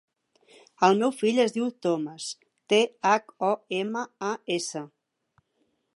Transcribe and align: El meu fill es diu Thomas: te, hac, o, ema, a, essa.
El 0.87 0.95
meu 1.01 1.11
fill 1.17 1.41
es 1.43 1.53
diu 1.57 1.67
Thomas: 1.87 2.31
te, 2.73 2.81
hac, 3.11 3.31
o, 3.51 3.53
ema, 3.83 4.07
a, 4.33 4.33
essa. 4.57 4.87